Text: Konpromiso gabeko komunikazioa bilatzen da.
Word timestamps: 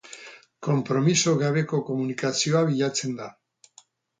Konpromiso 0.67 1.35
gabeko 1.43 1.81
komunikazioa 1.91 2.65
bilatzen 2.71 3.17
da. 3.21 3.33